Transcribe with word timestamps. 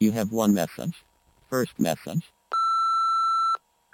You 0.00 0.12
have 0.12 0.30
one 0.30 0.54
message. 0.54 1.04
First 1.50 1.80
message. 1.80 2.30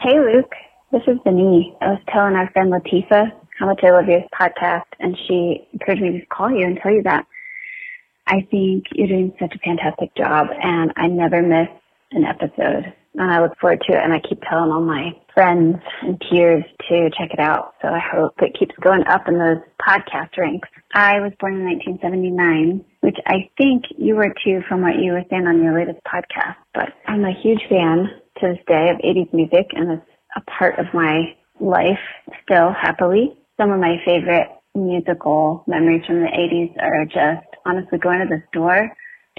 Hey, 0.00 0.18
Luke. 0.18 0.50
This 0.90 1.02
is 1.06 1.16
Denise. 1.24 1.72
I 1.80 1.90
was 1.90 2.00
telling 2.12 2.34
our 2.34 2.50
friend 2.50 2.72
Latifa 2.72 3.30
how 3.56 3.66
much 3.66 3.84
I 3.84 3.90
love 3.90 4.06
your 4.08 4.22
podcast, 4.38 4.82
and 4.98 5.16
she 5.28 5.64
encouraged 5.72 6.02
me 6.02 6.18
to 6.18 6.26
call 6.26 6.50
you 6.50 6.66
and 6.66 6.76
tell 6.82 6.92
you 6.92 7.04
that. 7.04 7.24
I 8.26 8.44
think 8.50 8.86
you're 8.94 9.06
doing 9.06 9.32
such 9.38 9.54
a 9.54 9.58
fantastic 9.60 10.12
job, 10.16 10.48
and 10.60 10.92
I 10.96 11.06
never 11.06 11.40
miss 11.40 11.68
an 12.10 12.24
episode. 12.24 12.92
And 13.14 13.30
I 13.30 13.42
look 13.42 13.58
forward 13.60 13.82
to 13.88 13.96
it, 13.96 14.02
and 14.02 14.12
I 14.12 14.20
keep 14.20 14.40
telling 14.48 14.72
all 14.72 14.80
my 14.80 15.12
friends 15.34 15.76
and 16.02 16.18
peers 16.20 16.64
to 16.88 17.10
check 17.18 17.30
it 17.32 17.40
out. 17.40 17.74
So 17.82 17.88
I 17.88 18.00
hope 18.00 18.34
it 18.40 18.56
keeps 18.58 18.74
going 18.80 19.04
up 19.06 19.28
in 19.28 19.38
those 19.38 19.62
podcast 19.80 20.36
ranks. 20.38 20.68
I 20.94 21.20
was 21.20 21.32
born 21.38 21.56
in 21.56 21.64
1979, 21.64 22.84
which 23.00 23.16
I 23.26 23.50
think 23.58 23.84
you 23.98 24.16
were 24.16 24.32
too 24.44 24.62
from 24.68 24.80
what 24.80 24.96
you 24.98 25.12
were 25.12 25.24
saying 25.28 25.46
on 25.46 25.62
your 25.62 25.78
latest 25.78 26.00
podcast. 26.04 26.56
But 26.72 26.88
I'm 27.06 27.24
a 27.24 27.34
huge 27.42 27.60
fan 27.68 28.08
to 28.40 28.48
this 28.48 28.64
day 28.66 28.88
of 28.90 28.96
80s 28.98 29.32
music, 29.32 29.66
and 29.72 29.92
it's 29.92 30.10
a 30.36 30.40
part 30.50 30.78
of 30.78 30.86
my 30.94 31.34
life 31.60 32.00
still, 32.42 32.72
happily. 32.72 33.36
Some 33.58 33.70
of 33.70 33.80
my 33.80 33.96
favorite 34.06 34.48
musical 34.74 35.64
memories 35.66 36.04
from 36.06 36.20
the 36.20 36.28
80s 36.28 36.82
are 36.82 37.04
just 37.04 37.46
honestly 37.66 37.98
going 37.98 38.20
to 38.20 38.26
the 38.26 38.42
store 38.48 38.90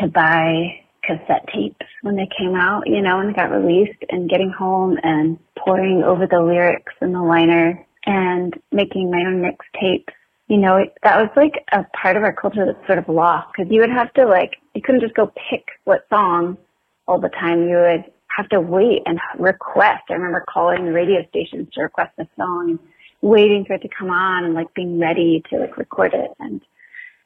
to 0.00 0.08
buy 0.08 0.80
cassette 1.02 1.46
tapes 1.54 1.86
when 2.02 2.16
they 2.16 2.28
came 2.38 2.54
out, 2.54 2.82
you 2.86 3.00
know, 3.00 3.20
and 3.20 3.34
got 3.34 3.50
released 3.50 4.02
and 4.08 4.30
getting 4.30 4.50
home 4.50 4.96
and 5.02 5.38
pouring 5.58 6.02
over 6.04 6.26
the 6.26 6.40
lyrics 6.40 6.92
and 7.00 7.14
the 7.14 7.22
liner 7.22 7.84
and 8.06 8.54
making 8.72 9.10
my 9.10 9.18
own 9.18 9.42
mixtapes. 9.42 10.12
You 10.48 10.58
know, 10.58 10.76
it, 10.76 10.94
that 11.02 11.20
was 11.20 11.30
like 11.36 11.64
a 11.72 11.84
part 11.96 12.16
of 12.16 12.24
our 12.24 12.32
culture 12.32 12.66
that's 12.66 12.86
sort 12.86 12.98
of 12.98 13.08
lost 13.08 13.48
because 13.52 13.70
you 13.70 13.80
would 13.80 13.90
have 13.90 14.12
to 14.14 14.26
like, 14.26 14.56
you 14.74 14.82
couldn't 14.82 15.00
just 15.00 15.14
go 15.14 15.32
pick 15.50 15.64
what 15.84 16.06
song 16.10 16.58
all 17.06 17.20
the 17.20 17.28
time. 17.28 17.68
You 17.68 17.76
would 17.76 18.04
have 18.36 18.48
to 18.50 18.60
wait 18.60 19.02
and 19.06 19.18
request. 19.38 20.04
I 20.10 20.14
remember 20.14 20.44
calling 20.52 20.84
the 20.84 20.92
radio 20.92 21.26
stations 21.28 21.68
to 21.74 21.82
request 21.82 22.12
a 22.18 22.26
song 22.36 22.70
and 22.70 22.78
waiting 23.22 23.64
for 23.64 23.74
it 23.74 23.82
to 23.82 23.88
come 23.96 24.10
on 24.10 24.44
and 24.44 24.54
like 24.54 24.72
being 24.74 24.98
ready 24.98 25.42
to 25.50 25.58
like 25.58 25.76
record 25.76 26.14
it. 26.14 26.30
And 26.40 26.60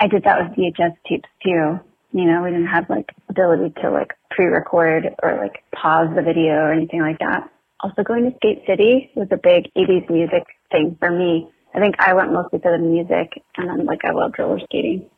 I 0.00 0.06
did 0.06 0.24
that 0.24 0.38
with 0.38 0.56
VHS 0.56 0.96
tapes 1.08 1.28
too. 1.44 1.80
You 2.12 2.24
know, 2.24 2.42
we 2.42 2.50
didn't 2.50 2.68
have 2.68 2.88
like 2.88 3.10
ability 3.28 3.74
to 3.82 3.90
like 3.90 4.14
pre-record 4.30 5.14
or 5.22 5.36
like 5.36 5.62
pause 5.74 6.08
the 6.14 6.22
video 6.22 6.54
or 6.54 6.72
anything 6.72 7.00
like 7.00 7.18
that. 7.18 7.50
Also 7.80 8.02
going 8.02 8.24
to 8.24 8.36
Skate 8.36 8.62
City 8.66 9.10
was 9.14 9.28
a 9.30 9.36
big 9.36 9.70
80s 9.76 10.08
music 10.10 10.44
thing 10.70 10.96
for 10.98 11.10
me. 11.10 11.48
I 11.74 11.80
think 11.80 11.96
I 11.98 12.14
went 12.14 12.32
mostly 12.32 12.58
for 12.60 12.72
the 12.72 12.78
music 12.78 13.42
and 13.56 13.68
then 13.68 13.84
like 13.84 14.04
I 14.04 14.12
loved 14.12 14.38
roller 14.38 14.58
skating. 14.64 15.08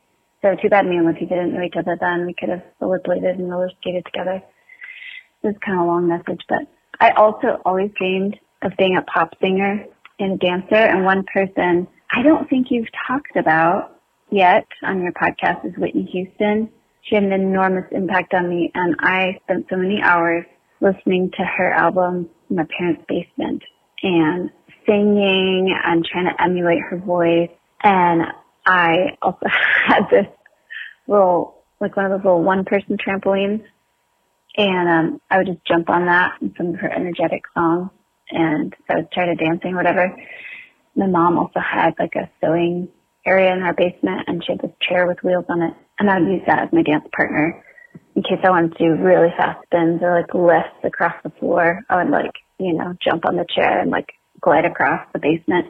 So 0.42 0.54
too 0.60 0.68
bad 0.68 0.86
me 0.86 0.96
and 0.96 1.06
Latifa 1.06 1.28
didn't 1.28 1.54
know 1.54 1.62
each 1.62 1.76
other 1.78 1.96
then. 2.00 2.26
We 2.26 2.34
could 2.34 2.48
have 2.48 2.62
rollerbladed 2.80 3.38
and 3.38 3.50
roller 3.50 3.70
skated 3.80 4.04
together. 4.06 4.42
This 5.42 5.52
is 5.52 5.58
kind 5.64 5.78
of 5.78 5.84
a 5.84 5.88
long 5.88 6.08
message, 6.08 6.42
but 6.48 6.66
I 6.98 7.12
also 7.12 7.60
always 7.64 7.90
dreamed 7.96 8.38
of 8.62 8.72
being 8.76 8.96
a 8.96 9.02
pop 9.02 9.34
singer 9.40 9.84
and 10.18 10.32
a 10.32 10.36
dancer. 10.36 10.74
And 10.74 11.04
one 11.04 11.24
person 11.32 11.86
I 12.12 12.22
don't 12.22 12.48
think 12.50 12.66
you've 12.70 12.88
talked 13.06 13.36
about 13.36 14.00
yet 14.30 14.66
on 14.82 15.02
your 15.02 15.12
podcast 15.12 15.64
is 15.64 15.76
Whitney 15.76 16.04
Houston. 16.12 16.70
She 17.02 17.14
had 17.14 17.24
an 17.24 17.32
enormous 17.32 17.86
impact 17.92 18.34
on 18.34 18.48
me, 18.48 18.70
and 18.74 18.96
I 19.00 19.38
spent 19.44 19.66
so 19.70 19.76
many 19.76 20.00
hours 20.02 20.44
listening 20.80 21.30
to 21.32 21.44
her 21.44 21.72
album 21.72 22.28
in 22.48 22.56
my 22.56 22.66
parents' 22.76 23.04
basement 23.08 23.62
and 24.02 24.50
singing 24.86 25.74
and 25.84 26.04
trying 26.04 26.26
to 26.26 26.42
emulate 26.42 26.80
her 26.80 26.98
voice. 26.98 27.50
And 27.82 28.22
I 28.66 29.16
also 29.22 29.46
had 29.86 30.04
this 30.10 30.26
little, 31.06 31.62
like 31.80 31.96
one 31.96 32.06
of 32.06 32.12
those 32.12 32.24
little 32.24 32.42
one-person 32.42 32.98
trampolines, 32.98 33.64
and 34.56 34.88
um, 34.88 35.20
I 35.30 35.38
would 35.38 35.46
just 35.46 35.64
jump 35.64 35.88
on 35.88 36.06
that 36.06 36.32
and 36.40 36.54
some 36.56 36.74
of 36.74 36.80
her 36.80 36.90
energetic 36.90 37.44
songs, 37.54 37.90
and 38.30 38.74
I 38.88 38.96
would 38.96 39.12
try 39.12 39.26
to 39.26 39.34
dancing, 39.34 39.74
whatever. 39.74 40.14
My 40.96 41.06
mom 41.06 41.38
also 41.38 41.60
had 41.60 41.94
like 41.98 42.14
a 42.16 42.30
sewing 42.40 42.88
area 43.24 43.52
in 43.52 43.62
our 43.62 43.74
basement 43.74 44.22
and 44.26 44.42
she 44.44 44.52
had 44.52 44.60
this 44.60 44.70
chair 44.80 45.06
with 45.06 45.22
wheels 45.22 45.44
on 45.48 45.62
it 45.62 45.74
and 46.00 46.10
I 46.10 46.18
would 46.18 46.28
use 46.28 46.42
that 46.46 46.64
as 46.64 46.72
my 46.72 46.82
dance 46.82 47.06
partner 47.14 47.62
in 48.16 48.22
case 48.22 48.40
I 48.42 48.50
wanted 48.50 48.76
to 48.76 48.78
do 48.78 49.02
really 49.02 49.28
fast 49.36 49.62
spins 49.66 50.00
or 50.02 50.20
like 50.20 50.34
lifts 50.34 50.82
across 50.82 51.14
the 51.22 51.30
floor. 51.38 51.80
I 51.88 52.02
would 52.02 52.10
like, 52.10 52.32
you 52.58 52.72
know, 52.72 52.94
jump 53.02 53.24
on 53.26 53.36
the 53.36 53.46
chair 53.54 53.80
and 53.80 53.90
like 53.90 54.08
glide 54.40 54.64
across 54.64 55.06
the 55.12 55.20
basement. 55.20 55.66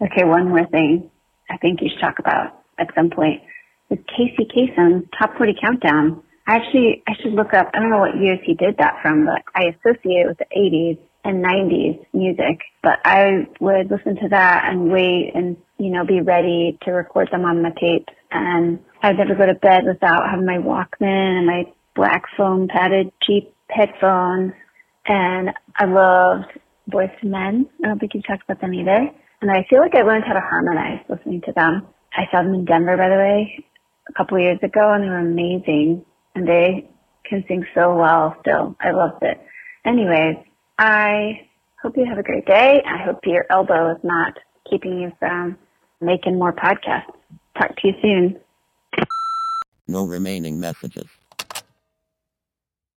Okay, 0.00 0.24
one 0.24 0.48
more 0.48 0.66
thing 0.66 1.10
I 1.50 1.56
think 1.56 1.80
you 1.80 1.88
should 1.90 2.00
talk 2.00 2.18
about 2.18 2.62
at 2.78 2.94
some 2.94 3.10
point 3.10 3.42
is 3.90 3.98
Casey 4.06 4.46
Kasem's 4.46 5.04
Top 5.18 5.36
40 5.36 5.54
Countdown. 5.60 6.22
I 6.46 6.56
Actually, 6.56 7.02
I 7.08 7.12
should 7.20 7.32
look 7.32 7.54
up, 7.54 7.70
I 7.74 7.80
don't 7.80 7.90
know 7.90 7.98
what 7.98 8.16
years 8.16 8.38
he 8.44 8.54
did 8.54 8.76
that 8.78 8.98
from, 9.02 9.26
but 9.26 9.42
I 9.54 9.74
associate 9.74 10.24
it 10.24 10.28
with 10.28 10.38
the 10.38 10.46
80s 10.56 10.98
and 11.24 11.44
90s 11.44 12.04
music. 12.12 12.60
But 12.82 12.98
I 13.04 13.46
would 13.60 13.90
listen 13.90 14.16
to 14.16 14.28
that 14.30 14.64
and 14.68 14.90
wait 14.90 15.32
and, 15.34 15.56
you 15.78 15.90
know, 15.90 16.04
be 16.04 16.20
ready 16.20 16.78
to 16.82 16.92
record 16.92 17.28
them 17.30 17.44
on 17.44 17.62
my 17.62 17.70
tapes. 17.70 18.12
And 18.30 18.78
I'd 19.02 19.16
never 19.16 19.34
go 19.34 19.46
to 19.46 19.54
bed 19.54 19.84
without 19.86 20.28
having 20.28 20.46
my 20.46 20.58
Walkman 20.58 21.38
and 21.38 21.46
my 21.46 21.64
black 21.94 22.24
foam 22.36 22.68
padded 22.68 23.12
cheap 23.22 23.54
headphones. 23.70 24.52
And 25.06 25.50
I 25.76 25.86
loved 25.86 26.46
II 26.92 27.08
Men. 27.22 27.68
I 27.82 27.88
don't 27.88 27.98
think 27.98 28.14
you've 28.14 28.26
talked 28.26 28.44
about 28.44 28.60
them 28.60 28.74
either. 28.74 29.10
And 29.40 29.50
I 29.50 29.66
feel 29.70 29.80
like 29.80 29.94
I 29.94 30.02
learned 30.02 30.24
how 30.26 30.34
to 30.34 30.40
harmonize 30.40 31.00
listening 31.08 31.40
to 31.42 31.52
them. 31.52 31.86
I 32.12 32.24
saw 32.30 32.42
them 32.42 32.54
in 32.54 32.64
Denver, 32.64 32.96
by 32.96 33.08
the 33.08 33.14
way, 33.14 33.64
a 34.08 34.12
couple 34.12 34.36
of 34.36 34.42
years 34.42 34.58
ago, 34.62 34.92
and 34.92 35.02
they 35.02 35.08
were 35.08 35.18
amazing. 35.18 36.04
And 36.34 36.46
they 36.46 36.90
can 37.24 37.44
sing 37.48 37.64
so 37.74 37.94
well 37.94 38.36
still. 38.40 38.76
I 38.80 38.90
loved 38.90 39.22
it. 39.22 39.40
Anyways, 39.86 40.36
I 40.78 41.46
hope 41.82 41.96
you 41.96 42.04
have 42.04 42.18
a 42.18 42.22
great 42.22 42.46
day. 42.46 42.82
I 42.86 43.02
hope 43.02 43.20
your 43.24 43.46
elbow 43.50 43.92
is 43.92 44.04
not 44.04 44.34
keeping 44.68 45.00
you 45.00 45.12
from 45.18 45.56
making 46.00 46.38
more 46.38 46.52
podcasts. 46.52 47.14
Talk 47.58 47.76
to 47.76 47.88
you 47.88 47.94
soon. 48.02 48.40
No 49.90 50.04
remaining 50.04 50.60
messages. 50.60 51.08